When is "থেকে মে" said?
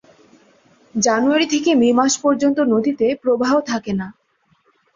1.45-1.89